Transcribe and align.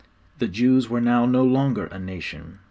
The 0.39 0.47
Jews 0.47 0.89
were 0.89 0.99
now 0.99 1.27
no 1.27 1.43
longer 1.43 1.85
a 1.85 1.99
nation. 1.99 2.57